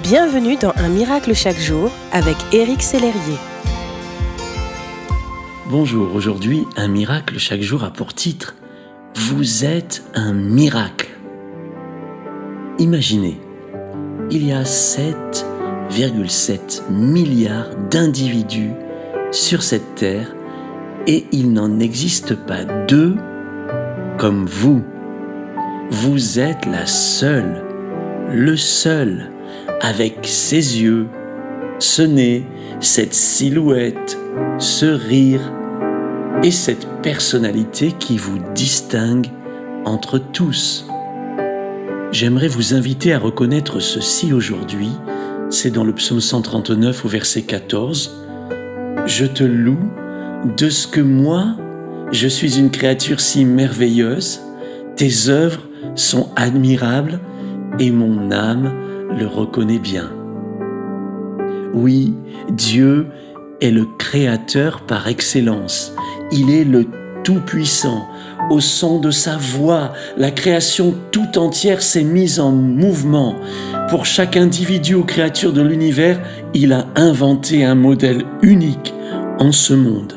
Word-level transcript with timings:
Bienvenue 0.00 0.56
dans 0.56 0.72
Un 0.76 0.88
miracle 0.88 1.34
chaque 1.34 1.60
jour 1.60 1.92
avec 2.12 2.36
Éric 2.52 2.80
Sellerier. 2.82 3.36
Bonjour, 5.68 6.14
aujourd'hui, 6.14 6.64
Un 6.76 6.88
miracle 6.88 7.38
chaque 7.38 7.60
jour 7.60 7.84
a 7.84 7.92
pour 7.92 8.14
titre 8.14 8.56
Vous 9.14 9.66
êtes 9.66 10.02
un 10.14 10.32
miracle. 10.32 11.10
Imaginez, 12.78 13.38
il 14.30 14.46
y 14.46 14.52
a 14.52 14.62
7,7 14.62 16.90
milliards 16.90 17.74
d'individus 17.90 18.70
sur 19.30 19.62
cette 19.62 19.94
terre 19.94 20.34
et 21.06 21.26
il 21.32 21.52
n'en 21.52 21.80
existe 21.80 22.34
pas 22.34 22.64
deux 22.64 23.14
comme 24.18 24.46
vous. 24.46 24.82
Vous 25.90 26.40
êtes 26.40 26.64
la 26.64 26.86
seule, 26.86 27.62
le 28.30 28.56
seul, 28.56 29.28
avec 29.82 30.20
ses 30.22 30.80
yeux, 30.80 31.08
ce 31.80 32.02
nez, 32.02 32.46
cette 32.78 33.14
silhouette, 33.14 34.16
ce 34.58 34.86
rire 34.86 35.40
et 36.44 36.52
cette 36.52 36.86
personnalité 37.02 37.92
qui 37.98 38.16
vous 38.16 38.38
distingue 38.54 39.26
entre 39.84 40.18
tous. 40.18 40.86
J'aimerais 42.12 42.46
vous 42.46 42.74
inviter 42.74 43.12
à 43.12 43.18
reconnaître 43.18 43.80
ceci 43.80 44.32
aujourd'hui. 44.32 44.90
C'est 45.50 45.72
dans 45.72 45.84
le 45.84 45.92
psaume 45.92 46.20
139 46.20 47.04
au 47.04 47.08
verset 47.08 47.42
14. 47.42 48.24
Je 49.06 49.26
te 49.26 49.42
loue 49.42 49.90
de 50.56 50.70
ce 50.70 50.86
que 50.86 51.00
moi, 51.00 51.56
je 52.12 52.28
suis 52.28 52.56
une 52.58 52.70
créature 52.70 53.20
si 53.20 53.44
merveilleuse, 53.44 54.42
tes 54.94 55.28
œuvres 55.28 55.66
sont 55.96 56.28
admirables 56.36 57.18
et 57.80 57.90
mon 57.90 58.30
âme 58.30 58.91
le 59.18 59.26
reconnaît 59.26 59.78
bien. 59.78 60.10
Oui, 61.74 62.14
Dieu 62.50 63.06
est 63.60 63.70
le 63.70 63.86
Créateur 63.98 64.82
par 64.82 65.08
excellence. 65.08 65.94
Il 66.30 66.50
est 66.50 66.64
le 66.64 66.86
Tout-Puissant. 67.24 68.08
Au 68.50 68.60
son 68.60 68.98
de 68.98 69.10
sa 69.10 69.36
voix, 69.36 69.92
la 70.16 70.30
création 70.30 70.94
tout 71.12 71.38
entière 71.38 71.80
s'est 71.80 72.02
mise 72.02 72.40
en 72.40 72.50
mouvement. 72.50 73.36
Pour 73.88 74.04
chaque 74.04 74.36
individu 74.36 74.94
ou 74.94 75.04
créature 75.04 75.52
de 75.52 75.62
l'univers, 75.62 76.20
il 76.52 76.72
a 76.72 76.86
inventé 76.96 77.64
un 77.64 77.74
modèle 77.76 78.24
unique 78.42 78.92
en 79.38 79.52
ce 79.52 79.74
monde. 79.74 80.14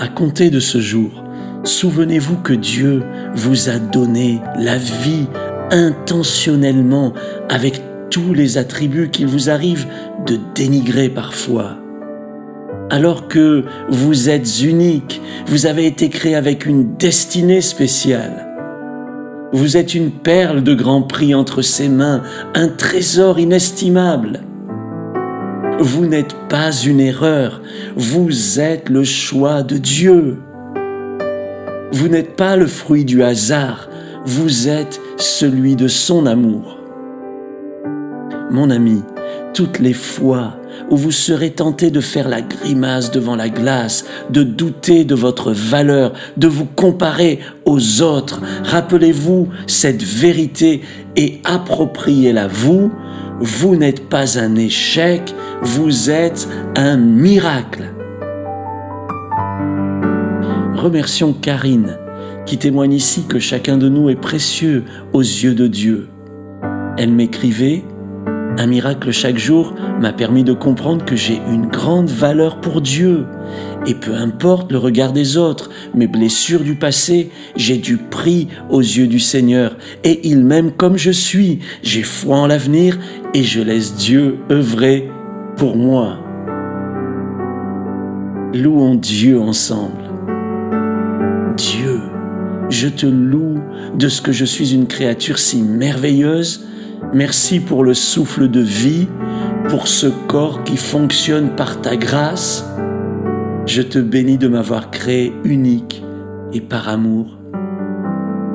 À 0.00 0.08
compter 0.08 0.50
de 0.50 0.60
ce 0.60 0.80
jour, 0.80 1.25
souvenez-vous 1.66 2.36
que 2.36 2.52
Dieu 2.52 3.02
vous 3.34 3.68
a 3.68 3.78
donné 3.78 4.40
la 4.58 4.78
vie 4.78 5.26
intentionnellement 5.70 7.12
avec 7.48 7.82
tous 8.10 8.34
les 8.34 8.56
attributs 8.56 9.10
qu'il 9.10 9.26
vous 9.26 9.50
arrive 9.50 9.86
de 10.26 10.38
dénigrer 10.54 11.08
parfois. 11.08 11.76
Alors 12.88 13.26
que 13.26 13.64
vous 13.88 14.30
êtes 14.30 14.62
unique, 14.62 15.20
vous 15.46 15.66
avez 15.66 15.86
été 15.86 16.08
créé 16.08 16.36
avec 16.36 16.66
une 16.66 16.96
destinée 16.96 17.60
spéciale. 17.60 18.46
Vous 19.52 19.76
êtes 19.76 19.94
une 19.94 20.12
perle 20.12 20.62
de 20.62 20.74
grand 20.74 21.02
prix 21.02 21.34
entre 21.34 21.62
ses 21.62 21.88
mains, 21.88 22.22
un 22.54 22.68
trésor 22.68 23.40
inestimable. 23.40 24.40
Vous 25.80 26.06
n'êtes 26.06 26.34
pas 26.48 26.72
une 26.72 27.00
erreur, 27.00 27.60
vous 27.96 28.60
êtes 28.60 28.88
le 28.88 29.04
choix 29.04 29.62
de 29.62 29.78
Dieu. 29.78 30.38
Vous 31.92 32.08
n'êtes 32.08 32.36
pas 32.36 32.56
le 32.56 32.66
fruit 32.66 33.04
du 33.04 33.22
hasard, 33.22 33.88
vous 34.24 34.68
êtes 34.68 35.00
celui 35.16 35.76
de 35.76 35.88
son 35.88 36.26
amour. 36.26 36.78
Mon 38.50 38.70
ami, 38.70 39.02
toutes 39.54 39.78
les 39.78 39.92
fois 39.92 40.56
où 40.90 40.96
vous 40.96 41.12
serez 41.12 41.50
tenté 41.50 41.90
de 41.90 42.00
faire 42.00 42.28
la 42.28 42.42
grimace 42.42 43.10
devant 43.10 43.36
la 43.36 43.48
glace, 43.48 44.04
de 44.30 44.42
douter 44.42 45.04
de 45.04 45.14
votre 45.14 45.52
valeur, 45.52 46.12
de 46.36 46.48
vous 46.48 46.66
comparer 46.66 47.40
aux 47.64 48.02
autres, 48.02 48.40
rappelez-vous 48.64 49.48
cette 49.66 50.02
vérité 50.02 50.82
et 51.16 51.40
appropriez-la 51.44 52.48
vous. 52.48 52.92
Vous 53.40 53.76
n'êtes 53.76 54.08
pas 54.08 54.38
un 54.38 54.56
échec, 54.56 55.34
vous 55.62 56.10
êtes 56.10 56.48
un 56.76 56.96
miracle. 56.96 57.95
Remercions 60.76 61.32
Karine 61.32 61.98
qui 62.46 62.58
témoigne 62.58 62.92
ici 62.92 63.24
que 63.28 63.38
chacun 63.38 63.76
de 63.76 63.88
nous 63.88 64.08
est 64.08 64.20
précieux 64.20 64.84
aux 65.12 65.20
yeux 65.20 65.54
de 65.54 65.66
Dieu. 65.66 66.08
Elle 66.96 67.10
m'écrivait 67.10 67.82
un 68.58 68.66
miracle 68.66 69.10
chaque 69.10 69.36
jour 69.36 69.74
m'a 70.00 70.14
permis 70.14 70.42
de 70.42 70.54
comprendre 70.54 71.04
que 71.04 71.14
j'ai 71.14 71.40
une 71.52 71.66
grande 71.66 72.08
valeur 72.08 72.58
pour 72.60 72.80
Dieu. 72.80 73.26
Et 73.86 73.94
peu 73.94 74.14
importe 74.14 74.72
le 74.72 74.78
regard 74.78 75.12
des 75.12 75.36
autres, 75.36 75.68
mes 75.94 76.06
blessures 76.06 76.62
du 76.62 76.74
passé, 76.74 77.30
j'ai 77.54 77.76
du 77.76 77.98
prix 77.98 78.48
aux 78.70 78.80
yeux 78.80 79.08
du 79.08 79.20
Seigneur. 79.20 79.76
Et 80.04 80.26
il 80.26 80.42
m'aime 80.42 80.72
comme 80.72 80.96
je 80.96 81.10
suis. 81.10 81.58
J'ai 81.82 82.02
foi 82.02 82.36
en 82.36 82.46
l'avenir 82.46 82.98
et 83.34 83.42
je 83.42 83.60
laisse 83.60 83.94
Dieu 83.94 84.38
œuvrer 84.50 85.10
pour 85.56 85.76
moi. 85.76 86.18
Louons 88.54 88.94
Dieu 88.94 89.38
ensemble. 89.38 90.05
Dieu, 91.56 92.00
je 92.68 92.88
te 92.88 93.06
loue 93.06 93.60
de 93.94 94.08
ce 94.08 94.20
que 94.20 94.32
je 94.32 94.44
suis 94.44 94.74
une 94.74 94.86
créature 94.86 95.38
si 95.38 95.62
merveilleuse 95.62 96.66
Merci 97.12 97.60
pour 97.60 97.84
le 97.84 97.94
souffle 97.94 98.48
de 98.48 98.60
vie, 98.60 99.06
pour 99.68 99.86
ce 99.88 100.06
corps 100.06 100.64
qui 100.64 100.76
fonctionne 100.76 101.54
par 101.54 101.80
ta 101.80 101.96
grâce. 101.96 102.64
Je 103.66 103.82
te 103.82 103.98
bénis 103.98 104.38
de 104.38 104.48
m'avoir 104.48 104.90
créé 104.90 105.32
unique 105.44 106.02
et 106.52 106.60
par 106.60 106.88
amour, 106.88 107.38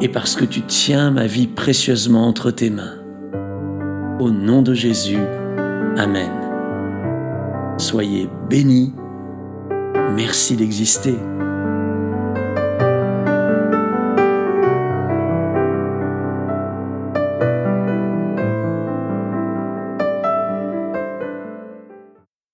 et 0.00 0.08
parce 0.08 0.34
que 0.34 0.44
tu 0.44 0.62
tiens 0.62 1.10
ma 1.10 1.26
vie 1.26 1.46
précieusement 1.46 2.26
entre 2.26 2.50
tes 2.50 2.70
mains. 2.70 2.96
Au 4.20 4.30
nom 4.30 4.62
de 4.62 4.74
Jésus, 4.74 5.22
Amen. 5.96 6.30
Soyez 7.76 8.28
bénis. 8.48 8.92
Merci 10.14 10.56
d'exister. 10.56 11.16